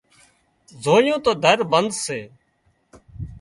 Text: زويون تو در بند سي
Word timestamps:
زويون 0.83 1.19
تو 1.25 1.31
در 1.43 1.59
بند 1.71 1.91
سي 2.03 2.19